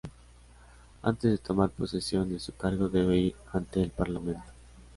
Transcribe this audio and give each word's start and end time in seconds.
Antes 1.03 1.29
de 1.29 1.37
tomar 1.37 1.69
posesión 1.69 2.27
de 2.27 2.39
su 2.39 2.55
cargo 2.55 2.89
debe 2.89 3.17
ir 3.19 3.35
ante 3.53 3.83
el 3.83 3.91
Parlamento. 3.91 4.41